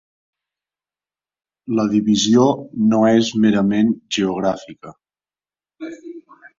[1.81, 2.47] La divisió
[2.87, 4.99] no és merament geogràfica.